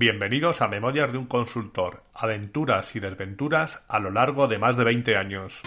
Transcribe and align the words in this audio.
Bienvenidos 0.00 0.62
a 0.62 0.68
Memorias 0.68 1.10
de 1.10 1.18
un 1.18 1.26
Consultor, 1.26 2.04
aventuras 2.14 2.94
y 2.94 3.00
desventuras 3.00 3.84
a 3.88 3.98
lo 3.98 4.12
largo 4.12 4.46
de 4.46 4.56
más 4.56 4.76
de 4.76 4.84
20 4.84 5.16
años. 5.16 5.60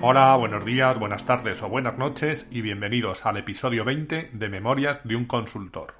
Hola, 0.00 0.34
buenos 0.34 0.64
días, 0.64 0.98
buenas 0.98 1.24
tardes 1.24 1.62
o 1.62 1.68
buenas 1.68 1.96
noches 1.96 2.48
y 2.50 2.62
bienvenidos 2.62 3.24
al 3.24 3.36
episodio 3.36 3.84
20 3.84 4.30
de 4.32 4.48
Memorias 4.48 5.04
de 5.04 5.14
un 5.14 5.26
Consultor. 5.26 5.94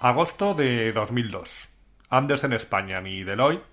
Agosto 0.00 0.54
de 0.54 0.94
2002. 0.94 1.68
Andersen 2.08 2.54
España 2.54 3.06
y 3.06 3.22
Deloitte 3.22 3.71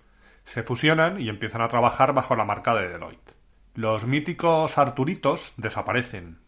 se 0.50 0.64
fusionan 0.64 1.22
y 1.22 1.30
empiezan 1.30 1.62
a 1.62 1.68
trabajar 1.68 2.12
bajo 2.14 2.36
la 2.36 2.44
marca 2.44 2.74
de 2.74 2.90
Deloitte. 2.90 3.36
Los 3.76 4.08
míticos 4.08 4.80
Arturitos 4.80 5.54
desaparecen. 5.58 6.40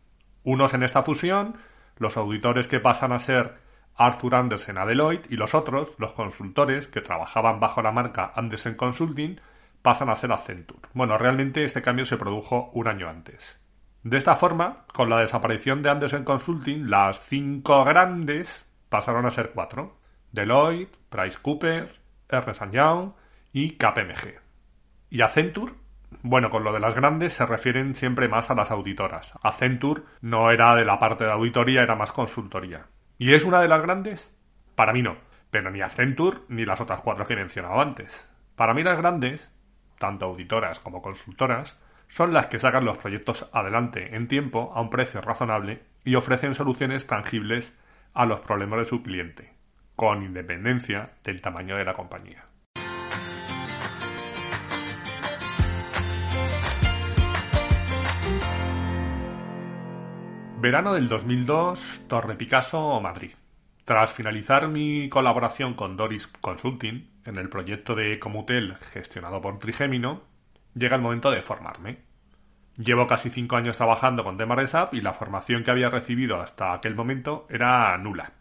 Unos 0.44 0.74
en 0.74 0.82
esta 0.82 1.04
fusión, 1.04 1.58
los 1.98 2.18
auditores 2.18 2.66
que 2.66 2.80
pasan 2.80 3.12
a 3.12 3.20
ser 3.20 3.60
Arthur 3.96 4.34
Andersen 4.34 4.80
a 4.80 4.88
Deloitte 4.88 5.32
y 5.32 5.36
los 5.36 5.54
otros, 5.54 5.94
los 6.00 6.14
consultores 6.14 6.88
que 6.88 7.02
trabajaban 7.02 7.60
bajo 7.60 7.84
la 7.84 7.92
marca 7.92 8.32
Andersen 8.34 8.74
Consulting, 8.74 9.40
pasan 9.84 10.10
a 10.10 10.16
ser 10.16 10.32
Accenture. 10.32 10.90
Bueno, 10.96 11.20
realmente 11.20 11.64
este 11.64 11.84
cambio 11.84 12.06
se 12.06 12.18
produjo 12.18 12.72
un 12.74 12.88
año 12.88 13.08
antes. 13.08 13.62
De 14.02 14.18
esta 14.18 14.36
forma, 14.36 14.86
con 14.96 15.12
la 15.12 15.20
desaparición 15.20 15.84
de 15.84 15.92
Andersen 15.92 16.24
Consulting, 16.24 16.90
las 16.90 17.20
cinco 17.20 17.86
grandes 17.86 18.68
pasaron 18.90 19.28
a 19.28 19.32
ser 19.32 19.52
cuatro. 19.52 20.00
Deloitte, 20.32 20.98
Price 21.12 21.38
Cooper, 21.40 22.00
Ernst 22.30 22.64
Young, 22.72 23.12
y 23.54 23.72
KPMG. 23.72 24.40
Y 25.10 25.22
Accenture, 25.22 25.74
bueno, 26.22 26.50
con 26.50 26.64
lo 26.64 26.72
de 26.74 26.80
las 26.80 26.96
grandes 26.96 27.34
se 27.34 27.46
refieren 27.46 27.96
siempre 27.96 28.28
más 28.28 28.50
a 28.50 28.56
las 28.56 28.72
auditoras. 28.72 29.34
Accenture 29.42 30.04
no 30.22 30.52
era 30.52 30.76
de 30.76 30.86
la 30.86 31.00
parte 31.00 31.26
de 31.26 31.32
auditoría, 31.32 31.84
era 31.84 31.96
más 31.96 32.12
consultoría. 32.12 32.88
¿Y 33.18 33.34
es 33.34 33.44
una 33.44 33.62
de 33.62 33.68
las 33.68 33.82
grandes? 33.82 34.38
Para 34.76 34.94
mí 34.94 35.02
no, 35.02 35.18
pero 35.50 35.70
ni 35.70 35.82
Accenture 35.82 36.40
ni 36.48 36.66
las 36.66 36.82
otras 36.82 37.02
cuatro 37.02 37.26
que 37.26 37.34
he 37.34 37.38
mencionado 37.38 37.82
antes. 37.82 38.30
Para 38.56 38.74
mí 38.74 38.84
las 38.84 38.98
grandes, 38.98 39.54
tanto 40.00 40.26
auditoras 40.26 40.80
como 40.80 41.02
consultoras, 41.02 41.80
son 42.08 42.34
las 42.34 42.48
que 42.48 42.60
sacan 42.60 42.84
los 42.84 42.98
proyectos 42.98 43.48
adelante 43.54 44.16
en 44.16 44.28
tiempo 44.28 44.72
a 44.76 44.82
un 44.82 44.90
precio 44.90 45.22
razonable 45.22 45.84
y 46.04 46.16
ofrecen 46.16 46.56
soluciones 46.56 47.08
tangibles 47.08 47.80
a 48.14 48.26
los 48.26 48.42
problemas 48.42 48.80
de 48.80 48.86
su 48.86 49.02
cliente, 49.02 49.54
con 49.96 50.24
independencia 50.24 51.14
del 51.24 51.42
tamaño 51.42 51.78
de 51.78 51.86
la 51.86 51.94
compañía. 51.94 52.51
Verano 60.62 60.94
del 60.94 61.10
2002, 61.10 62.04
Torre 62.08 62.36
Picasso, 62.36 63.02
Madrid. 63.02 63.32
Tras 63.84 64.12
finalizar 64.12 64.68
mi 64.68 65.10
colaboración 65.10 65.74
con 65.74 65.98
Doris 65.98 66.28
Consulting 66.28 67.10
en 67.26 67.38
el 67.40 67.50
proyecto 67.50 67.96
de 67.96 68.20
Comutel 68.20 68.76
gestionado 68.94 69.42
por 69.42 69.58
Trigémino, 69.58 70.22
llega 70.76 70.98
el 70.98 71.02
momento 71.02 71.32
de 71.32 71.42
formarme. 71.42 72.04
Llevo 72.78 73.08
casi 73.08 73.32
cinco 73.32 73.56
años 73.56 73.76
trabajando 73.76 74.24
con 74.24 74.38
temas 74.38 74.60
de 74.60 74.68
SAP 74.68 74.94
y 74.94 75.02
la 75.02 75.14
formación 75.14 75.64
que 75.64 75.72
había 75.72 75.90
recibido 75.90 76.40
hasta 76.40 76.74
aquel 76.74 76.94
momento 76.94 77.48
era 77.50 77.98
nula. 77.98 78.34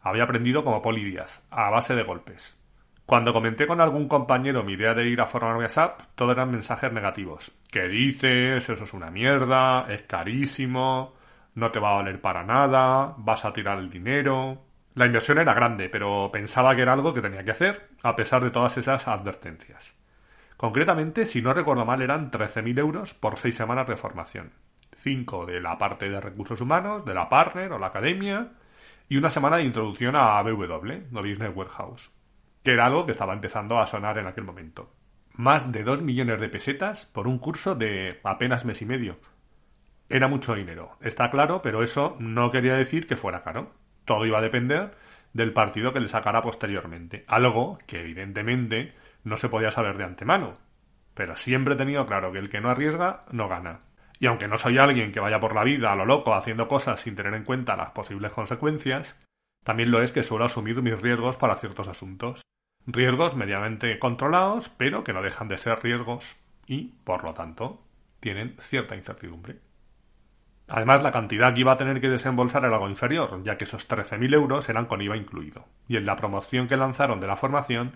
Había 0.00 0.24
aprendido 0.24 0.64
como 0.64 0.82
Poli 0.82 1.04
Díaz, 1.04 1.44
a 1.48 1.70
base 1.70 1.94
de 1.94 2.02
golpes. 2.02 2.58
Cuando 3.06 3.32
comenté 3.32 3.68
con 3.68 3.80
algún 3.80 4.08
compañero 4.08 4.64
mi 4.64 4.72
idea 4.72 4.94
de 4.94 5.08
ir 5.08 5.20
a 5.20 5.26
formarme 5.26 5.66
a 5.66 5.68
SAP, 5.68 6.00
todo 6.16 6.32
eran 6.32 6.50
mensajes 6.50 6.92
negativos. 6.92 7.52
¿Qué 7.70 7.86
dices? 7.86 8.68
Eso 8.68 8.82
es 8.82 8.92
una 8.92 9.12
mierda, 9.12 9.86
es 9.88 10.02
carísimo, 10.02 11.14
no 11.58 11.70
te 11.70 11.80
va 11.80 11.90
a 11.90 11.96
valer 11.96 12.20
para 12.20 12.44
nada, 12.44 13.14
vas 13.18 13.44
a 13.44 13.52
tirar 13.52 13.78
el 13.78 13.90
dinero. 13.90 14.64
La 14.94 15.06
inversión 15.06 15.38
era 15.38 15.54
grande, 15.54 15.88
pero 15.88 16.30
pensaba 16.32 16.74
que 16.74 16.82
era 16.82 16.92
algo 16.92 17.12
que 17.12 17.20
tenía 17.20 17.44
que 17.44 17.50
hacer, 17.50 17.88
a 18.02 18.16
pesar 18.16 18.42
de 18.42 18.50
todas 18.50 18.76
esas 18.78 19.06
advertencias. 19.08 19.96
Concretamente, 20.56 21.24
si 21.26 21.40
no 21.40 21.54
recuerdo 21.54 21.84
mal, 21.84 22.02
eran 22.02 22.30
13.000 22.30 22.78
euros 22.78 23.14
por 23.14 23.36
seis 23.36 23.54
semanas 23.54 23.86
de 23.86 23.96
formación. 23.96 24.52
Cinco 24.96 25.46
de 25.46 25.60
la 25.60 25.78
parte 25.78 26.08
de 26.08 26.20
recursos 26.20 26.60
humanos, 26.60 27.04
de 27.04 27.14
la 27.14 27.28
partner 27.28 27.72
o 27.72 27.78
la 27.78 27.86
academia, 27.86 28.48
y 29.08 29.16
una 29.16 29.30
semana 29.30 29.58
de 29.58 29.64
introducción 29.64 30.16
a 30.16 30.42
BW, 30.42 31.12
no 31.12 31.20
Business 31.22 31.54
Warehouse, 31.54 32.10
que 32.62 32.72
era 32.72 32.86
algo 32.86 33.06
que 33.06 33.12
estaba 33.12 33.34
empezando 33.34 33.78
a 33.78 33.86
sonar 33.86 34.18
en 34.18 34.26
aquel 34.26 34.44
momento. 34.44 34.92
Más 35.34 35.70
de 35.70 35.84
2 35.84 36.02
millones 36.02 36.40
de 36.40 36.48
pesetas 36.48 37.06
por 37.06 37.28
un 37.28 37.38
curso 37.38 37.76
de 37.76 38.20
apenas 38.24 38.64
mes 38.64 38.82
y 38.82 38.86
medio, 38.86 39.18
era 40.08 40.28
mucho 40.28 40.54
dinero, 40.54 40.96
está 41.00 41.30
claro, 41.30 41.60
pero 41.60 41.82
eso 41.82 42.16
no 42.18 42.50
quería 42.50 42.74
decir 42.74 43.06
que 43.06 43.16
fuera 43.16 43.42
caro. 43.42 43.74
Todo 44.04 44.24
iba 44.24 44.38
a 44.38 44.42
depender 44.42 44.94
del 45.34 45.52
partido 45.52 45.92
que 45.92 46.00
le 46.00 46.08
sacara 46.08 46.40
posteriormente, 46.40 47.24
algo 47.28 47.78
que 47.86 48.00
evidentemente 48.00 48.94
no 49.24 49.36
se 49.36 49.48
podía 49.48 49.70
saber 49.70 49.98
de 49.98 50.04
antemano. 50.04 50.56
Pero 51.14 51.36
siempre 51.36 51.74
he 51.74 51.76
tenido 51.76 52.06
claro 52.06 52.32
que 52.32 52.38
el 52.38 52.48
que 52.48 52.60
no 52.60 52.70
arriesga 52.70 53.24
no 53.32 53.48
gana. 53.48 53.80
Y 54.18 54.26
aunque 54.26 54.48
no 54.48 54.56
soy 54.56 54.78
alguien 54.78 55.12
que 55.12 55.20
vaya 55.20 55.40
por 55.40 55.54
la 55.54 55.64
vida 55.64 55.92
a 55.92 55.96
lo 55.96 56.06
loco 56.06 56.34
haciendo 56.34 56.68
cosas 56.68 57.00
sin 57.00 57.14
tener 57.14 57.34
en 57.34 57.44
cuenta 57.44 57.76
las 57.76 57.90
posibles 57.90 58.32
consecuencias, 58.32 59.20
también 59.62 59.90
lo 59.90 60.02
es 60.02 60.12
que 60.12 60.22
suelo 60.22 60.46
asumir 60.46 60.80
mis 60.80 61.00
riesgos 61.00 61.36
para 61.36 61.56
ciertos 61.56 61.88
asuntos. 61.88 62.42
Riesgos 62.86 63.36
medianamente 63.36 63.98
controlados, 63.98 64.70
pero 64.70 65.04
que 65.04 65.12
no 65.12 65.22
dejan 65.22 65.48
de 65.48 65.58
ser 65.58 65.82
riesgos 65.82 66.36
y, 66.66 66.94
por 67.04 67.22
lo 67.24 67.34
tanto, 67.34 67.82
tienen 68.20 68.56
cierta 68.60 68.96
incertidumbre. 68.96 69.67
Además, 70.68 71.02
la 71.02 71.12
cantidad 71.12 71.54
que 71.54 71.60
iba 71.60 71.72
a 71.72 71.78
tener 71.78 72.00
que 72.00 72.10
desembolsar 72.10 72.64
era 72.64 72.74
algo 72.74 72.90
inferior, 72.90 73.42
ya 73.42 73.56
que 73.56 73.64
esos 73.64 73.88
13.000 73.88 74.34
euros 74.34 74.68
eran 74.68 74.84
con 74.84 75.00
IVA 75.00 75.16
incluido. 75.16 75.64
Y 75.88 75.96
en 75.96 76.04
la 76.04 76.16
promoción 76.16 76.68
que 76.68 76.76
lanzaron 76.76 77.20
de 77.20 77.26
la 77.26 77.36
formación 77.36 77.92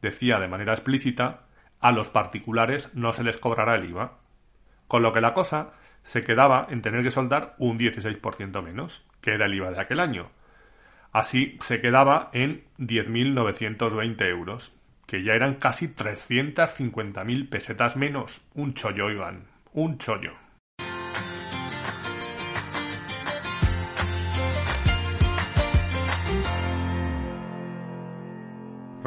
decía 0.00 0.38
de 0.38 0.48
manera 0.48 0.72
explícita 0.72 1.40
a 1.80 1.90
los 1.90 2.08
particulares 2.08 2.94
no 2.94 3.12
se 3.12 3.24
les 3.24 3.38
cobrará 3.38 3.74
el 3.74 3.90
IVA. 3.90 4.18
Con 4.86 5.02
lo 5.02 5.12
que 5.12 5.20
la 5.20 5.34
cosa 5.34 5.72
se 6.04 6.22
quedaba 6.22 6.66
en 6.70 6.80
tener 6.80 7.02
que 7.02 7.10
soldar 7.10 7.56
un 7.58 7.76
16% 7.78 8.62
menos, 8.62 9.04
que 9.20 9.34
era 9.34 9.46
el 9.46 9.54
IVA 9.54 9.72
de 9.72 9.80
aquel 9.80 9.98
año. 9.98 10.30
Así 11.12 11.58
se 11.60 11.80
quedaba 11.80 12.30
en 12.32 12.64
10.920 12.78 14.28
euros, 14.28 14.72
que 15.06 15.24
ya 15.24 15.34
eran 15.34 15.56
casi 15.56 15.88
350.000 15.88 17.48
pesetas 17.48 17.96
menos. 17.96 18.42
Un 18.54 18.74
chollo, 18.74 19.10
Iván, 19.10 19.44
un 19.72 19.98
chollo. 19.98 20.41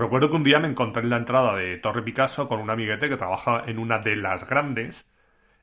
Recuerdo 0.06 0.30
que 0.30 0.36
un 0.36 0.44
día 0.44 0.60
me 0.60 0.68
encontré 0.68 1.02
en 1.02 1.10
la 1.10 1.18
entrada 1.18 1.56
de 1.56 1.78
Torre 1.78 2.04
Picasso 2.04 2.48
con 2.48 2.60
un 2.60 2.70
amiguete 2.70 3.10
que 3.10 3.18
trabaja 3.18 3.64
en 3.66 3.80
una 3.80 3.98
de 3.98 4.16
las 4.16 4.48
grandes 4.48 5.10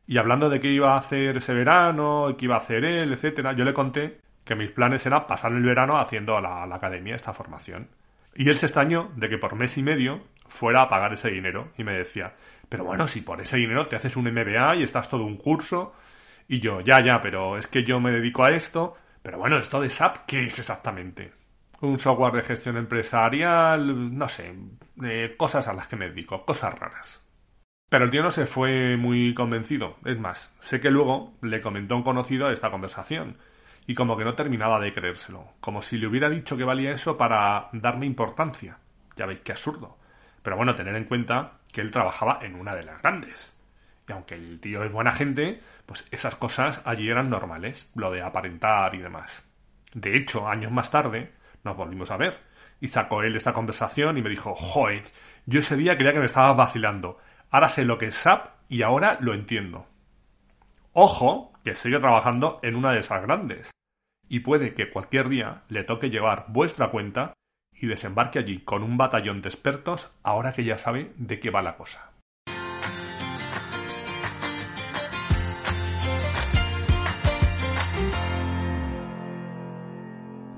y 0.05 0.19
hablando 0.19 0.51
de 0.51 0.59
qué 0.59 0.67
iba 0.67 0.95
a 0.95 0.99
hacer 0.99 1.37
ese 1.37 1.55
verano, 1.55 2.35
qué 2.37 2.47
iba 2.47 2.57
a 2.57 2.59
hacer 2.59 2.85
él, 2.85 3.13
etcétera, 3.13 3.53
yo 3.53 3.65
le 3.65 3.73
conté 3.73 4.19
que 4.45 4.57
mis 4.57 4.71
planes 4.71 5.07
eran 5.07 5.29
pasar 5.29 5.53
el 5.53 5.63
verano 5.63 5.97
haciendo 5.97 6.37
a 6.37 6.41
la, 6.41 6.67
la 6.67 6.75
academia 6.75 7.15
esta 7.15 7.33
formación. 7.33 7.87
Y 8.35 8.49
él 8.49 8.57
se 8.57 8.67
extrañó 8.67 9.13
de 9.15 9.29
que 9.29 9.39
por 9.39 9.55
mes 9.55 9.79
y 9.79 9.85
medio 9.85 10.25
fuera 10.49 10.83
a 10.83 10.89
pagar 10.89 11.13
ese 11.13 11.31
dinero 11.31 11.69
y 11.79 11.85
me 11.85 11.93
decía, 11.93 12.35
pero 12.69 12.83
bueno, 12.83 13.07
si 13.07 13.21
por 13.21 13.41
ese 13.41 13.59
dinero 13.59 13.87
te 13.87 13.95
haces 13.95 14.17
un 14.17 14.25
MBA 14.25 14.75
y 14.75 14.83
estás 14.83 15.09
todo 15.09 15.25
un 15.25 15.37
curso 15.37 15.95
y 16.49 16.59
yo, 16.59 16.81
ya, 16.81 16.99
ya, 16.99 17.23
pero 17.23 17.57
es 17.57 17.69
que 17.69 17.85
yo 17.85 18.01
me 18.01 18.11
dedico 18.11 18.43
a 18.43 18.51
esto, 18.51 18.97
pero 19.23 19.39
bueno, 19.39 19.57
esto 19.59 19.81
de 19.81 19.89
SAP, 19.89 20.27
¿qué 20.27 20.47
es 20.47 20.59
exactamente? 20.59 21.42
Un 21.83 21.99
software 21.99 22.33
de 22.35 22.43
gestión 22.43 22.77
empresarial, 22.77 24.17
no 24.17 24.29
sé, 24.29 24.55
cosas 25.37 25.69
a 25.69 25.75
las 25.75 25.89
que 25.89 25.97
me 25.97 26.09
dedico, 26.09 26.45
cosas 26.45 26.79
raras. 26.79 27.23
Pero 27.89 28.05
el 28.05 28.11
tío 28.11 28.23
no 28.23 28.31
se 28.31 28.47
fue 28.47 28.97
muy 28.97 29.35
convencido. 29.35 29.97
Es 30.05 30.19
más, 30.19 30.57
sé 30.61 30.81
que 30.81 30.91
luego 30.91 31.35
le 31.43 31.61
comentó 31.61 31.95
un 31.95 32.03
conocido 32.03 32.51
esta 32.51 32.71
conversación. 32.71 33.37
Y 33.87 33.95
como 33.95 34.17
que 34.17 34.25
no 34.25 34.35
terminaba 34.35 34.81
de 34.81 34.95
creérselo. 34.95 35.55
Como 35.61 35.83
si 35.83 35.99
le 35.99 36.07
hubiera 36.07 36.31
dicho 36.31 36.57
que 36.57 36.65
valía 36.65 36.93
eso 36.93 37.19
para 37.19 37.69
darme 37.73 38.07
importancia. 38.07 38.79
Ya 39.17 39.27
veis 39.27 39.41
qué 39.41 39.53
absurdo. 39.53 39.99
Pero 40.43 40.57
bueno, 40.57 40.75
tener 40.75 40.97
en 40.97 41.05
cuenta 41.05 41.59
que 41.71 41.83
él 41.83 41.91
trabajaba 41.91 42.39
en 42.41 42.55
una 42.55 42.75
de 42.75 42.85
las 42.85 43.03
grandes. 43.03 43.55
Y 44.09 44.13
aunque 44.13 44.37
el 44.37 44.59
tío 44.61 44.85
es 44.85 44.93
buena 44.93 45.13
gente, 45.13 45.61
pues 45.85 46.09
esas 46.13 46.37
cosas 46.37 46.81
allí 46.87 47.11
eran 47.11 47.29
normales. 47.29 47.91
Lo 47.95 48.11
de 48.11 48.23
aparentar 48.23 48.95
y 48.95 48.99
demás. 48.99 49.47
De 49.93 50.17
hecho, 50.17 50.49
años 50.49 50.73
más 50.73 50.91
tarde, 50.91 51.33
nos 51.65 51.77
volvimos 51.77 52.11
a 52.11 52.17
ver. 52.17 52.39
Y 52.81 52.89
sacó 52.89 53.23
él 53.23 53.37
esta 53.37 53.53
conversación 53.53 54.19
y 54.19 54.23
me 54.23 54.31
dijo, 54.31 54.55
joder, 54.55 55.05
yo 55.47 55.61
ese 55.61 55.77
día 55.77 55.97
creía 55.97 56.13
que 56.13 56.19
me 56.19 56.27
estaba 56.27 56.53
vacilando. 56.53 57.19
Ahora 57.51 57.69
sé 57.69 57.85
lo 57.85 57.99
que 57.99 58.07
es 58.07 58.17
SAP 58.17 58.49
y 58.69 58.83
ahora 58.83 59.19
lo 59.21 59.35
entiendo. 59.35 59.87
Ojo, 60.93 61.53
que 61.65 61.75
sigue 61.75 61.99
trabajando 62.01 62.59
en 62.63 62.77
una 62.77 62.93
de 62.93 63.01
esas 63.01 63.23
grandes. 63.23 63.71
Y 64.29 64.41
puede 64.41 64.75
que 64.75 64.91
cualquier 64.91 65.29
día 65.29 65.63
le 65.69 65.85
toque 65.85 66.11
llevar 66.11 66.47
vuestra 66.49 66.91
cuenta 66.91 67.35
y 67.73 67.87
desembarque 67.87 68.39
allí 68.39 68.61
con 68.61 68.83
un 68.83 68.97
batallón 68.97 69.43
de 69.43 69.49
expertos 69.49 70.11
ahora 70.23 70.53
que 70.53 70.65
ya 70.65 70.79
sabe 70.79 71.13
de 71.17 71.41
qué 71.41 71.51
va 71.51 71.63
la 71.63 71.77
cosa. 71.77 72.12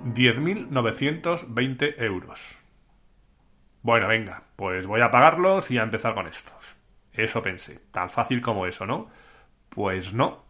10.920 0.04 1.94
euros. 1.98 2.58
Bueno, 3.82 4.08
venga, 4.08 4.42
pues 4.56 4.86
voy 4.86 5.00
a 5.00 5.10
pagarlos 5.10 5.70
y 5.70 5.78
a 5.78 5.82
empezar 5.82 6.14
con 6.14 6.26
estos. 6.26 6.76
Eso 7.12 7.42
pensé. 7.42 7.80
Tan 7.90 8.10
fácil 8.10 8.40
como 8.40 8.66
eso, 8.66 8.86
¿no? 8.86 9.10
Pues 9.68 10.14
no. 10.14 10.44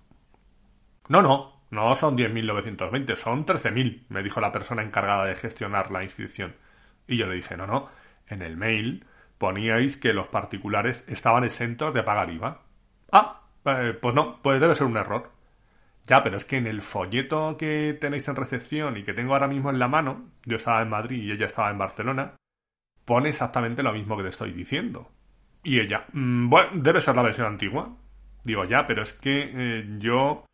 No, 1.08 1.22
no. 1.22 1.54
No 1.70 1.94
son 1.96 2.16
10.920, 2.16 3.16
son 3.16 3.44
13.000, 3.44 4.04
me 4.08 4.22
dijo 4.22 4.40
la 4.40 4.52
persona 4.52 4.82
encargada 4.82 5.24
de 5.24 5.34
gestionar 5.34 5.90
la 5.90 6.04
inscripción. 6.04 6.54
Y 7.08 7.16
yo 7.16 7.26
le 7.26 7.34
dije, 7.34 7.56
no, 7.56 7.66
no. 7.66 7.88
En 8.28 8.42
el 8.42 8.56
mail 8.56 9.04
poníais 9.38 9.96
que 9.96 10.12
los 10.12 10.28
particulares 10.28 11.04
estaban 11.08 11.42
exentos 11.42 11.92
de 11.92 12.04
pagar 12.04 12.30
IVA. 12.30 12.62
Ah, 13.10 13.42
eh, 13.64 13.98
pues 14.00 14.14
no, 14.14 14.40
pues 14.40 14.60
debe 14.60 14.76
ser 14.76 14.86
un 14.86 14.96
error. 14.96 15.32
Ya, 16.06 16.22
pero 16.22 16.36
es 16.36 16.44
que 16.44 16.58
en 16.58 16.66
el 16.66 16.82
folleto 16.82 17.56
que 17.56 17.96
tenéis 17.98 18.28
en 18.28 18.36
recepción 18.36 18.96
y 18.96 19.04
que 19.04 19.14
tengo 19.14 19.32
ahora 19.32 19.48
mismo 19.48 19.70
en 19.70 19.78
la 19.78 19.88
mano, 19.88 20.30
yo 20.44 20.56
estaba 20.56 20.82
en 20.82 20.90
Madrid 20.90 21.22
y 21.22 21.32
ella 21.32 21.46
estaba 21.46 21.70
en 21.70 21.78
Barcelona, 21.78 22.36
pone 23.04 23.30
exactamente 23.30 23.82
lo 23.82 23.92
mismo 23.92 24.16
que 24.16 24.24
te 24.24 24.28
estoy 24.28 24.52
diciendo. 24.52 25.10
Y 25.62 25.80
ella, 25.80 26.04
mm, 26.12 26.50
bueno, 26.50 26.70
debe 26.74 27.00
ser 27.00 27.16
la 27.16 27.22
versión 27.22 27.46
antigua. 27.46 27.96
Digo, 28.44 28.64
ya, 28.66 28.86
pero 28.86 29.02
es 29.02 29.14
que 29.14 29.50
eh, 29.54 29.86
yo 29.98 30.44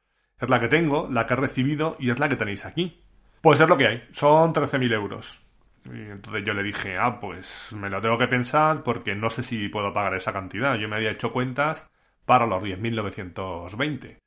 es 0.41 0.49
la 0.49 0.61
que 0.61 0.69
tengo, 0.69 1.08
la 1.11 1.26
que 1.26 1.35
he 1.35 1.37
recibido 1.37 1.97
y 1.99 2.11
es 2.11 2.19
la 2.19 2.29
que 2.29 2.37
tenéis 2.37 2.64
aquí. 2.64 3.02
Pues 3.41 3.61
es 3.61 3.69
lo 3.69 3.76
que 3.76 3.88
hay, 3.88 4.02
son 4.12 4.55
13.000 4.55 4.93
euros. 4.94 5.43
Y 5.87 6.11
entonces 6.11 6.44
yo 6.44 6.55
le 6.55 6.62
dije, 6.62 6.97
ah, 6.99 7.19
pues 7.19 7.73
me 7.73 7.91
lo 7.91 8.00
tengo 8.00 8.19
que 8.19 8.29
pensar 8.29 8.82
porque 8.82 9.14
no 9.14 9.31
sé 9.31 9.43
si 9.43 9.69
puedo 9.69 9.93
pagar 9.93 10.14
esa 10.14 10.32
cantidad. 10.32 10.76
Yo 10.76 10.88
me 10.88 10.97
había 10.97 11.11
hecho 11.11 11.32
cuentas 11.32 11.91
para 12.25 12.47
los 12.47 12.62
10.920. 12.62 14.19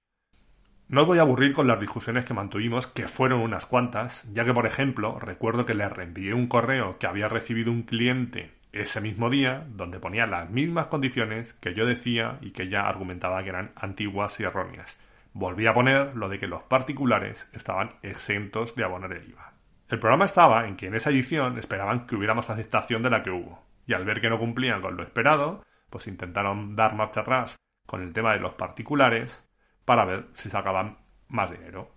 No 0.94 1.02
os 1.02 1.08
voy 1.08 1.18
a 1.18 1.22
aburrir 1.22 1.54
con 1.54 1.66
las 1.66 1.80
discusiones 1.80 2.24
que 2.24 2.36
mantuvimos, 2.36 2.86
que 2.86 3.08
fueron 3.08 3.42
unas 3.42 3.66
cuantas, 3.66 4.32
ya 4.32 4.46
que, 4.46 4.54
por 4.54 4.68
ejemplo, 4.68 5.18
recuerdo 5.18 5.66
que 5.66 5.74
le 5.74 5.90
reenvié 5.90 6.36
un 6.36 6.46
correo 6.46 7.00
que 7.00 7.08
había 7.08 7.28
recibido 7.28 7.72
un 7.72 7.82
cliente 7.82 8.52
ese 8.72 9.02
mismo 9.02 9.32
día, 9.32 9.66
donde 9.70 10.00
ponía 10.00 10.28
las 10.28 10.52
mismas 10.52 10.86
condiciones 10.86 11.56
que 11.56 11.74
yo 11.74 11.88
decía 11.88 12.38
y 12.42 12.52
que 12.52 12.62
ella 12.62 12.88
argumentaba 12.88 13.42
que 13.42 13.50
eran 13.50 13.72
antiguas 13.76 14.40
y 14.40 14.44
erróneas. 14.44 15.02
Volví 15.34 15.66
a 15.66 15.74
poner 15.74 16.16
lo 16.16 16.30
de 16.30 16.38
que 16.38 16.46
los 16.46 16.62
particulares 16.62 17.50
estaban 17.54 17.96
exentos 18.04 18.76
de 18.76 18.84
abonar 18.84 19.14
el 19.14 19.28
IVA. 19.28 19.52
El 19.90 19.98
problema 19.98 20.26
estaba 20.26 20.68
en 20.68 20.76
que 20.76 20.86
en 20.86 20.94
esa 20.94 21.10
edición 21.10 21.58
esperaban 21.58 22.06
que 22.06 22.16
hubiera 22.16 22.36
más 22.36 22.52
aceptación 22.52 23.02
de 23.02 23.10
la 23.10 23.24
que 23.24 23.32
hubo, 23.32 23.66
y 23.88 23.94
al 23.94 24.06
ver 24.06 24.22
que 24.22 24.30
no 24.30 24.38
cumplían 24.38 24.80
con 24.80 24.96
lo 24.96 25.02
esperado, 25.02 25.64
pues 25.90 26.06
intentaron 26.06 26.76
dar 26.76 26.94
marcha 26.94 27.22
atrás 27.22 27.56
con 27.88 28.04
el 28.04 28.14
tema 28.14 28.34
de 28.34 28.42
los 28.42 28.54
particulares 28.54 29.44
para 29.86 30.06
ver 30.06 30.28
si 30.34 30.50
sacaban 30.50 30.98
más 31.28 31.52
dinero. 31.52 31.92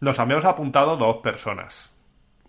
Nos 0.00 0.18
habíamos 0.18 0.44
apuntado 0.44 0.96
dos 0.96 1.18
personas. 1.18 1.92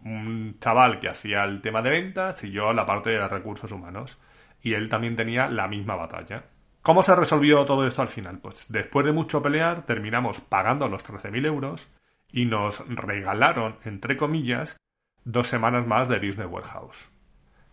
Un 0.04 0.58
chaval 0.60 1.00
que 1.00 1.10
hacía 1.10 1.44
el 1.44 1.62
tema 1.62 1.82
de 1.82 1.90
ventas 1.90 2.44
y 2.44 2.52
yo 2.52 2.74
la 2.74 2.86
parte 2.86 3.12
de 3.12 3.28
recursos 3.28 3.72
humanos. 3.72 4.20
Y 4.62 4.74
él 4.74 4.90
también 4.90 5.16
tenía 5.16 5.48
la 5.48 5.68
misma 5.68 5.96
batalla. 5.96 6.44
¿Cómo 6.82 7.04
se 7.04 7.16
resolvió 7.16 7.66
todo 7.66 7.86
esto 7.86 8.02
al 8.02 8.08
final? 8.08 8.40
Pues 8.40 8.66
después 8.70 9.06
de 9.06 9.12
mucho 9.12 9.42
pelear 9.42 9.86
terminamos 9.86 10.42
pagando 10.42 10.88
los 10.88 11.06
13.000 11.06 11.46
euros 11.46 11.90
y 12.32 12.46
nos 12.46 12.88
regalaron, 12.88 13.78
entre 13.84 14.18
comillas, 14.18 14.78
dos 15.24 15.48
semanas 15.48 15.86
más 15.86 16.08
de 16.08 16.20
Business 16.20 16.48
Warehouse. 16.50 17.10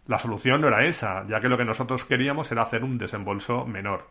La 0.06 0.18
solución 0.18 0.60
no 0.60 0.68
era 0.68 0.84
esa, 0.84 1.24
ya 1.24 1.40
que 1.40 1.48
lo 1.48 1.56
que 1.56 1.64
nosotros 1.64 2.04
queríamos 2.04 2.50
era 2.52 2.62
hacer 2.62 2.84
un 2.84 2.98
desembolso 2.98 3.64
menor 3.64 4.10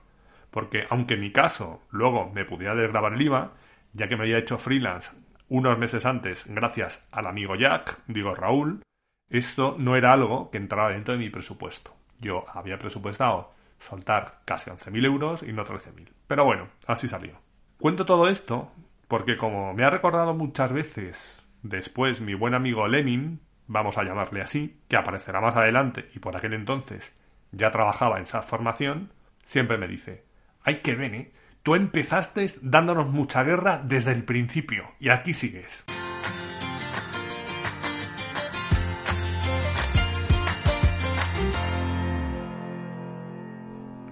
porque 0.53 0.85
aunque 0.91 1.15
en 1.15 1.21
mi 1.21 1.31
caso 1.31 1.81
luego 1.89 2.29
me 2.29 2.45
pudiera 2.45 2.75
desgrabar 2.75 3.13
el 3.13 3.21
IVA, 3.23 3.53
ya 3.91 4.07
que 4.07 4.15
me 4.15 4.23
había 4.23 4.37
hecho 4.37 4.59
freelance 4.59 5.11
unos 5.49 5.77
meses 5.79 6.05
antes 6.05 6.45
gracias 6.47 7.07
al 7.11 7.25
amigo 7.25 7.55
Jack, 7.55 7.97
digo 8.07 8.35
Raúl, 8.35 8.81
esto 9.29 9.75
no 9.79 9.95
era 9.95 10.13
algo 10.13 10.51
que 10.51 10.59
entraba 10.59 10.91
dentro 10.91 11.13
de 11.13 11.19
mi 11.19 11.29
presupuesto. 11.31 11.95
Yo 12.19 12.45
había 12.53 12.77
presupuestado 12.77 13.51
soltar 13.79 14.41
casi 14.45 14.69
11.000 14.69 15.05
euros 15.05 15.43
y 15.43 15.53
no 15.53 15.65
13.000. 15.65 16.09
Pero 16.27 16.45
bueno, 16.45 16.67
así 16.85 17.07
salió. 17.07 17.33
Cuento 17.79 18.05
todo 18.05 18.27
esto 18.27 18.71
porque 19.07 19.37
como 19.37 19.73
me 19.73 19.83
ha 19.83 19.89
recordado 19.89 20.35
muchas 20.35 20.71
veces 20.71 21.43
después 21.63 22.21
mi 22.21 22.35
buen 22.35 22.53
amigo 22.53 22.87
Lenin, 22.87 23.41
vamos 23.65 23.97
a 23.97 24.03
llamarle 24.03 24.41
así, 24.41 24.79
que 24.87 24.97
aparecerá 24.97 25.41
más 25.41 25.55
adelante 25.55 26.09
y 26.13 26.19
por 26.19 26.37
aquel 26.37 26.53
entonces 26.53 27.19
ya 27.51 27.71
trabajaba 27.71 28.17
en 28.17 28.23
esa 28.23 28.43
formación, 28.43 29.11
siempre 29.43 29.77
me 29.77 29.87
dice, 29.87 30.23
hay 30.63 30.81
que 30.81 30.95
ver, 30.95 31.15
¿eh? 31.15 31.31
Tú 31.61 31.75
empezaste 31.75 32.45
dándonos 32.61 33.09
mucha 33.09 33.43
guerra 33.43 33.81
desde 33.83 34.11
el 34.11 34.23
principio 34.23 34.91
y 34.99 35.09
aquí 35.09 35.33
sigues. 35.33 35.85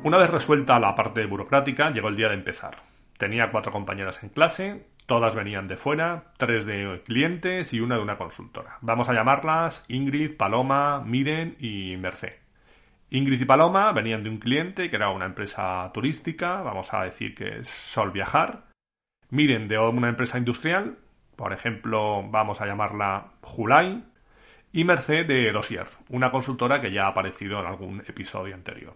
Una 0.03 0.17
vez 0.17 0.29
resuelta 0.29 0.79
la 0.79 0.95
parte 0.95 1.25
burocrática, 1.25 1.91
llegó 1.91 2.07
el 2.07 2.15
día 2.15 2.29
de 2.29 2.35
empezar. 2.35 2.77
Tenía 3.17 3.51
cuatro 3.51 3.71
compañeras 3.71 4.23
en 4.23 4.29
clase, 4.29 4.87
todas 5.05 5.35
venían 5.35 5.67
de 5.67 5.77
fuera, 5.77 6.33
tres 6.37 6.65
de 6.65 7.03
clientes 7.05 7.71
y 7.73 7.81
una 7.81 7.97
de 7.97 8.01
una 8.01 8.17
consultora. 8.17 8.77
Vamos 8.81 9.09
a 9.09 9.13
llamarlas 9.13 9.85
Ingrid, 9.89 10.37
Paloma, 10.37 11.03
Miren 11.05 11.55
y 11.59 11.97
Merced. 11.97 12.33
Ingrid 13.13 13.41
y 13.41 13.45
Paloma 13.45 13.91
venían 13.91 14.23
de 14.23 14.29
un 14.29 14.37
cliente 14.37 14.89
que 14.89 14.95
era 14.95 15.09
una 15.09 15.25
empresa 15.25 15.91
turística, 15.93 16.61
vamos 16.61 16.93
a 16.93 17.03
decir 17.03 17.35
que 17.35 17.59
es 17.59 17.67
Sol 17.67 18.11
Viajar. 18.11 18.69
Miren 19.29 19.67
de 19.67 19.77
una 19.77 20.07
empresa 20.07 20.37
industrial, 20.37 20.97
por 21.35 21.51
ejemplo, 21.51 22.23
vamos 22.29 22.61
a 22.61 22.65
llamarla 22.65 23.33
Julai. 23.41 24.05
Y 24.71 24.85
Merced 24.85 25.27
de 25.27 25.51
Dossier, 25.51 25.87
una 26.09 26.31
consultora 26.31 26.79
que 26.79 26.93
ya 26.93 27.03
ha 27.03 27.09
aparecido 27.09 27.59
en 27.59 27.65
algún 27.65 27.99
episodio 27.99 28.55
anterior. 28.55 28.93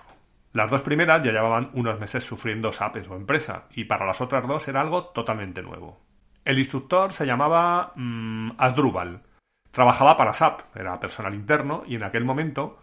Las 0.53 0.71
dos 0.71 0.81
primeras 0.81 1.21
ya 1.21 1.33
llevaban 1.33 1.71
unos 1.73 1.99
meses 1.99 2.23
sufriendo 2.23 2.71
SAP 2.71 2.97
en 2.97 3.03
su 3.03 3.13
empresa, 3.15 3.65
y 3.71 3.83
para 3.83 4.05
las 4.05 4.21
otras 4.21 4.47
dos 4.47 4.65
era 4.69 4.79
algo 4.79 5.07
totalmente 5.07 5.61
nuevo. 5.61 5.99
El 6.45 6.57
instructor 6.57 7.11
se 7.11 7.25
llamaba 7.25 7.91
mm, 7.97 8.51
Asdrubal. 8.57 9.23
Trabajaba 9.71 10.15
para 10.15 10.33
SAP, 10.33 10.77
era 10.77 10.97
personal 11.01 11.33
interno, 11.33 11.83
y 11.85 11.95
en 11.95 12.03
aquel 12.03 12.23
momento 12.23 12.79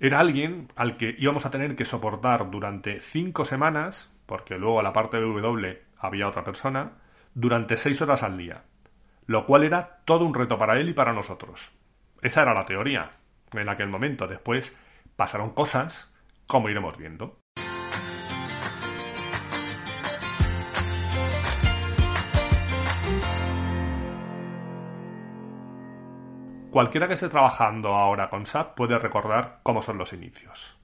era 0.00 0.18
alguien 0.18 0.72
al 0.76 0.96
que 0.96 1.14
íbamos 1.18 1.44
a 1.44 1.50
tener 1.50 1.76
que 1.76 1.84
soportar 1.84 2.50
durante 2.50 3.00
cinco 3.00 3.44
semanas, 3.44 4.10
porque 4.24 4.56
luego 4.56 4.80
a 4.80 4.82
la 4.82 4.94
parte 4.94 5.18
de 5.18 5.24
W 5.24 5.82
había 5.98 6.26
otra 6.26 6.42
persona, 6.42 6.92
durante 7.34 7.76
seis 7.76 8.00
horas 8.00 8.22
al 8.22 8.38
día, 8.38 8.64
lo 9.26 9.44
cual 9.44 9.62
era 9.64 10.00
todo 10.06 10.24
un 10.24 10.32
reto 10.32 10.56
para 10.56 10.80
él 10.80 10.88
y 10.88 10.94
para 10.94 11.12
nosotros. 11.12 11.70
Esa 12.22 12.42
era 12.42 12.54
la 12.54 12.64
teoría 12.64 13.10
en 13.52 13.68
aquel 13.68 13.88
momento. 13.88 14.26
Después 14.26 14.78
pasaron 15.16 15.50
cosas, 15.50 16.12
como 16.46 16.70
iremos 16.70 16.96
viendo. 16.96 17.38
Cualquiera 26.70 27.08
que 27.08 27.14
esté 27.14 27.28
trabajando 27.28 27.96
ahora 27.96 28.30
con 28.30 28.46
SAP 28.46 28.76
puede 28.76 28.96
recordar 28.96 29.58
cómo 29.64 29.82
son 29.82 29.98
los 29.98 30.12
inicios. 30.12 30.78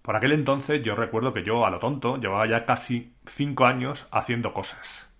Por 0.00 0.14
aquel 0.14 0.30
entonces 0.30 0.80
yo 0.80 0.94
recuerdo 0.94 1.32
que 1.32 1.42
yo, 1.42 1.66
a 1.66 1.70
lo 1.70 1.80
tonto, 1.80 2.18
llevaba 2.18 2.46
ya 2.46 2.64
casi 2.64 3.16
cinco 3.26 3.66
años 3.66 4.06
haciendo 4.12 4.54
cosas, 4.54 5.12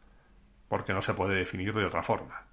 porque 0.69 0.93
no 0.93 1.02
se 1.02 1.14
puede 1.14 1.35
definir 1.35 1.75
de 1.75 1.85
otra 1.85 2.02
forma. 2.02 2.45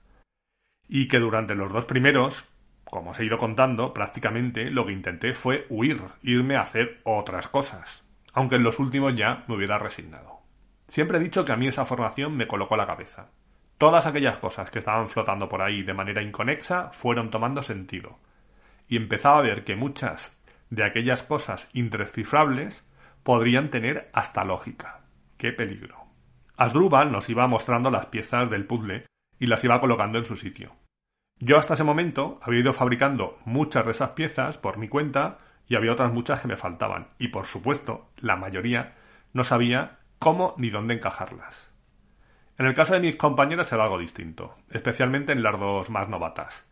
Y 0.87 1.07
que 1.07 1.19
durante 1.19 1.53
los 1.53 1.71
dos 1.71 1.85
primeros, 1.85 2.49
como 2.83 3.11
os 3.11 3.19
he 3.19 3.25
ido 3.25 3.37
contando, 3.37 3.93
prácticamente 3.93 4.71
lo 4.71 4.87
que 4.87 4.93
intenté 4.93 5.35
fue 5.35 5.67
huir, 5.69 6.01
irme 6.23 6.55
a 6.55 6.61
hacer 6.61 6.99
otras 7.03 7.47
cosas, 7.47 8.03
aunque 8.33 8.55
en 8.55 8.63
los 8.63 8.79
últimos 8.79 9.13
ya 9.13 9.43
me 9.47 9.55
hubiera 9.55 9.77
resignado. 9.77 10.39
Siempre 10.87 11.19
he 11.19 11.23
dicho 11.23 11.45
que 11.45 11.51
a 11.51 11.57
mí 11.57 11.67
esa 11.67 11.85
formación 11.85 12.35
me 12.35 12.47
colocó 12.47 12.75
la 12.75 12.87
cabeza. 12.87 13.29
Todas 13.77 14.05
aquellas 14.05 14.37
cosas 14.37 14.71
que 14.71 14.79
estaban 14.79 15.07
flotando 15.07 15.49
por 15.49 15.61
ahí 15.61 15.83
de 15.83 15.93
manera 15.93 16.21
inconexa 16.21 16.91
fueron 16.91 17.29
tomando 17.29 17.61
sentido. 17.61 18.19
Y 18.87 18.95
empezaba 18.95 19.39
a 19.39 19.41
ver 19.41 19.63
que 19.63 19.75
muchas 19.75 20.41
de 20.69 20.85
aquellas 20.85 21.23
cosas 21.23 21.69
indescifrables 21.73 22.89
podrían 23.23 23.69
tener 23.69 24.09
hasta 24.13 24.45
lógica. 24.45 25.01
¡Qué 25.37 25.51
peligro! 25.51 26.05
Asdrúbal 26.57 27.11
nos 27.11 27.29
iba 27.29 27.47
mostrando 27.47 27.91
las 27.91 28.05
piezas 28.05 28.49
del 28.49 28.65
puzzle 28.65 29.05
y 29.39 29.47
las 29.47 29.63
iba 29.63 29.81
colocando 29.81 30.17
en 30.17 30.25
su 30.25 30.37
sitio. 30.37 30.71
Yo 31.39 31.57
hasta 31.57 31.73
ese 31.73 31.83
momento 31.83 32.39
había 32.41 32.61
ido 32.61 32.71
fabricando 32.71 33.39
muchas 33.43 33.83
de 33.83 33.91
esas 33.91 34.11
piezas 34.11 34.57
por 34.57 34.77
mi 34.77 34.87
cuenta 34.87 35.37
y 35.67 35.75
había 35.75 35.91
otras 35.91 36.13
muchas 36.13 36.39
que 36.39 36.47
me 36.47 36.55
faltaban, 36.55 37.09
y 37.17 37.27
por 37.29 37.45
supuesto, 37.45 38.09
la 38.17 38.37
mayoría 38.37 38.95
no 39.33 39.43
sabía 39.43 39.99
cómo 40.19 40.53
ni 40.57 40.69
dónde 40.69 40.93
encajarlas. 40.93 41.74
En 42.57 42.65
el 42.65 42.73
caso 42.73 42.93
de 42.93 43.01
mis 43.01 43.15
compañeras 43.15 43.71
era 43.73 43.83
algo 43.83 43.97
distinto, 43.97 44.55
especialmente 44.69 45.33
en 45.33 45.43
las 45.43 45.59
dos 45.59 45.89
más 45.89 46.07
novatas. 46.07 46.65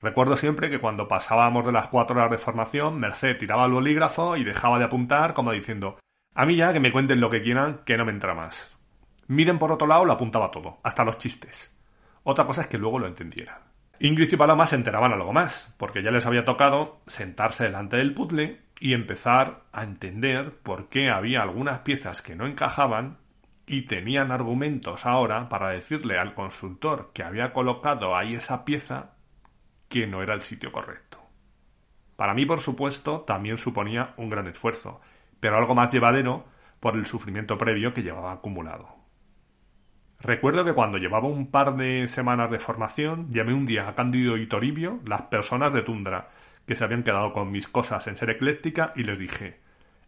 Recuerdo 0.00 0.36
siempre 0.36 0.70
que 0.70 0.78
cuando 0.78 1.08
pasábamos 1.08 1.64
de 1.64 1.72
las 1.72 1.88
cuatro 1.88 2.16
horas 2.16 2.30
de 2.30 2.38
formación, 2.38 3.00
Merced 3.00 3.38
tiraba 3.38 3.64
el 3.64 3.72
bolígrafo 3.72 4.36
y 4.36 4.44
dejaba 4.44 4.78
de 4.78 4.84
apuntar 4.84 5.34
como 5.34 5.50
diciendo 5.50 5.98
a 6.34 6.46
mí 6.46 6.56
ya 6.56 6.72
que 6.72 6.80
me 6.80 6.90
cuenten 6.90 7.20
lo 7.20 7.30
que 7.30 7.42
quieran, 7.42 7.80
que 7.84 7.96
no 7.96 8.04
me 8.04 8.12
entra 8.12 8.34
más. 8.34 8.76
Miren 9.28 9.58
por 9.58 9.72
otro 9.72 9.86
lado 9.86 10.04
lo 10.04 10.12
apuntaba 10.12 10.50
todo, 10.50 10.78
hasta 10.82 11.04
los 11.04 11.18
chistes. 11.18 11.76
Otra 12.24 12.44
cosa 12.44 12.62
es 12.62 12.66
que 12.66 12.78
luego 12.78 12.98
lo 12.98 13.06
entendiera. 13.06 13.62
Ingrid 14.00 14.32
y 14.32 14.36
Paloma 14.36 14.66
se 14.66 14.74
enteraban 14.74 15.12
algo 15.12 15.32
más, 15.32 15.72
porque 15.78 16.02
ya 16.02 16.10
les 16.10 16.26
había 16.26 16.44
tocado 16.44 17.00
sentarse 17.06 17.64
delante 17.64 17.96
del 17.96 18.12
puzzle 18.12 18.62
y 18.80 18.92
empezar 18.92 19.62
a 19.72 19.84
entender 19.84 20.58
por 20.62 20.88
qué 20.88 21.10
había 21.10 21.42
algunas 21.42 21.80
piezas 21.80 22.20
que 22.20 22.34
no 22.34 22.46
encajaban 22.46 23.18
y 23.66 23.82
tenían 23.82 24.30
argumentos 24.30 25.06
ahora 25.06 25.48
para 25.48 25.70
decirle 25.70 26.18
al 26.18 26.34
consultor 26.34 27.10
que 27.14 27.22
había 27.22 27.52
colocado 27.52 28.16
ahí 28.16 28.34
esa 28.34 28.64
pieza 28.64 29.16
que 29.88 30.06
no 30.06 30.22
era 30.22 30.34
el 30.34 30.40
sitio 30.40 30.72
correcto. 30.72 31.18
Para 32.16 32.34
mí, 32.34 32.46
por 32.46 32.60
supuesto, 32.60 33.22
también 33.22 33.58
suponía 33.58 34.14
un 34.16 34.28
gran 34.28 34.46
esfuerzo, 34.46 35.00
pero 35.40 35.56
algo 35.56 35.74
más 35.74 35.92
llevadero 35.92 36.44
por 36.80 36.96
el 36.96 37.06
sufrimiento 37.06 37.58
previo 37.58 37.92
que 37.92 38.02
llevaba 38.02 38.32
acumulado. 38.32 39.04
Recuerdo 40.20 40.64
que 40.64 40.72
cuando 40.72 40.98
llevaba 40.98 41.28
un 41.28 41.50
par 41.50 41.76
de 41.76 42.08
semanas 42.08 42.50
de 42.50 42.58
formación, 42.58 43.30
llamé 43.30 43.52
un 43.52 43.66
día 43.66 43.88
a 43.88 43.94
Cándido 43.94 44.36
y 44.36 44.46
Toribio, 44.46 45.00
las 45.04 45.22
personas 45.22 45.74
de 45.74 45.82
Tundra, 45.82 46.30
que 46.66 46.76
se 46.76 46.84
habían 46.84 47.02
quedado 47.02 47.32
con 47.32 47.50
mis 47.50 47.68
cosas 47.68 48.06
en 48.06 48.16
ser 48.16 48.30
ecléctica, 48.30 48.92
y 48.96 49.02
les 49.02 49.18
dije, 49.18 49.60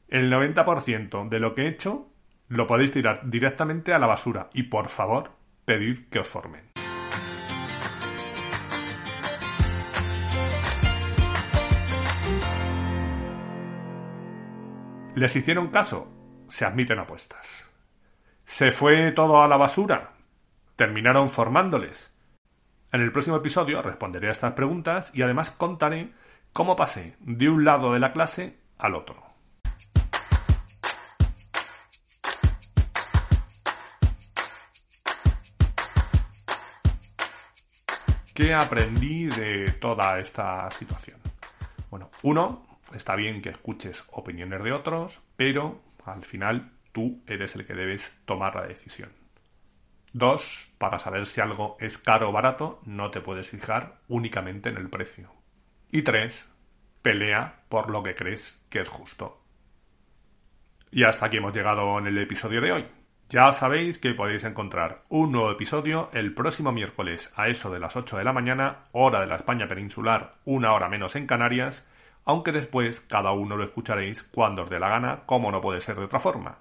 el 0.09 0.33
90% 0.33 1.29
de 1.29 1.41
lo 1.41 1.55
que 1.55 1.63
he 1.63 1.69
hecho 1.69 2.09
lo 2.49 2.67
podéis 2.67 2.93
tirar 2.93 3.29
directamente 3.29 3.93
a 3.93 3.99
la 3.99 4.07
basura 4.07 4.51
y 4.53 4.65
por 4.65 4.89
favor, 4.89 5.33
pedid 5.65 6.09
que 6.09 6.21
os 6.21 6.29
formen. 6.29 6.71
¿Les 15.15 15.35
hicieron 15.35 15.69
caso? 15.69 16.13
Se 16.47 16.67
admiten 16.67 16.99
apuestas. 16.99 17.71
¿Se 18.45 18.71
fue 18.71 19.13
todo 19.13 19.43
a 19.43 19.49
la 19.49 19.57
basura? 19.57 20.13
¿Terminaron 20.77 21.31
formándoles? 21.31 22.15
En 22.93 23.01
el 23.01 23.13
próximo 23.13 23.37
episodio 23.37 23.83
responderé 23.83 24.29
a 24.29 24.33
estas 24.33 24.53
preguntas 24.53 25.11
y 25.15 25.23
además 25.23 25.51
contaré 25.51 26.13
cómo 26.53 26.77
pasé 26.77 27.17
de 27.21 27.49
un 27.49 27.65
lado 27.65 27.95
de 27.95 27.99
la 27.99 28.13
clase 28.13 28.59
al 28.79 28.95
otro. 28.95 29.26
¿Qué 38.37 38.53
aprendí 38.53 39.25
de 39.29 39.73
toda 39.81 40.19
esta 40.19 40.71
situación? 40.71 41.19
Bueno, 41.89 42.11
uno, 42.23 42.67
está 42.95 43.17
bien 43.17 43.41
que 43.41 43.49
escuches 43.49 44.05
opiniones 44.11 44.63
de 44.63 44.73
otros, 44.73 45.23
pero 45.39 45.81
al 46.05 46.23
final 46.23 46.71
tú 46.93 47.23
eres 47.27 47.57
el 47.57 47.67
que 47.67 47.73
debes 47.73 48.21
tomar 48.27 48.55
la 48.55 48.67
decisión. 48.67 49.11
Dos, 50.13 50.69
para 50.77 50.99
saber 50.99 51.27
si 51.27 51.41
algo 51.41 51.79
es 51.81 51.97
caro 51.97 52.29
o 52.29 52.33
barato, 52.33 52.83
no 52.85 53.11
te 53.11 53.23
puedes 53.23 53.49
fijar 53.49 54.01
únicamente 54.07 54.69
en 54.69 54.77
el 54.77 54.91
precio. 54.91 55.33
Y 55.91 56.03
tres, 56.03 56.55
pelea 57.01 57.65
por 57.71 57.89
lo 57.89 58.03
que 58.03 58.15
crees 58.15 58.63
que 58.69 58.81
es 58.81 58.89
justo. 58.91 59.43
Y 60.91 61.05
hasta 61.05 61.25
aquí 61.25 61.39
hemos 61.39 61.55
llegado 61.55 61.99
en 61.99 62.09
el 62.09 62.19
episodio 62.19 62.61
de 62.61 62.73
hoy. 62.73 62.87
Ya 63.29 63.53
sabéis 63.53 63.99
que 63.99 64.15
podéis 64.15 64.45
encontrar 64.45 65.03
un 65.09 65.33
nuevo 65.33 65.51
episodio 65.51 66.11
el 66.13 66.33
próximo 66.33 66.71
miércoles 66.71 67.33
a 67.35 67.49
eso 67.49 67.73
de 67.73 67.81
las 67.81 67.97
8 67.97 68.19
de 68.19 68.25
la 68.25 68.33
mañana, 68.33 68.85
hora 68.93 69.21
de 69.21 69.27
la 69.27 69.35
España 69.35 69.67
peninsular, 69.67 70.35
una 70.45 70.73
hora 70.73 70.89
menos 70.89 71.17
en 71.17 71.27
Canarias, 71.27 71.91
aunque 72.25 72.53
después 72.53 73.01
cada 73.01 73.33
uno 73.33 73.57
lo 73.57 73.65
escucharéis 73.65 74.23
cuando 74.23 74.63
os 74.63 74.71
dé 74.71 74.79
la 74.79 74.91
gana, 74.91 75.23
como 75.27 75.51
no 75.51 75.61
puede 75.61 75.81
ser 75.81 75.97
de 75.97 76.05
otra 76.05 76.21
forma. 76.21 76.59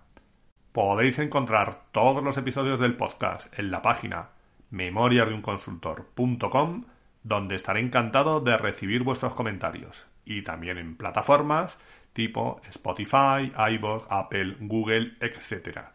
Podéis 0.71 1.19
encontrar 1.19 1.81
todos 1.91 2.23
los 2.23 2.35
episodios 2.35 2.79
del 2.79 2.95
podcast 2.95 3.53
en 3.59 3.69
la 3.69 3.83
página 3.83 4.29
memoriasdeunconsultor.com, 4.71 6.85
donde 7.21 7.57
estaré 7.57 7.79
encantado 7.79 8.39
de 8.39 8.57
recibir 8.57 9.03
vuestros 9.03 9.35
comentarios, 9.35 10.07
y 10.25 10.41
también 10.41 10.79
en 10.79 10.97
plataformas 10.97 11.79
tipo 12.15 12.61
Spotify, 12.69 13.51
iVoox, 13.73 14.07
Apple, 14.09 14.55
Google, 14.61 15.17
etc. 15.19 15.94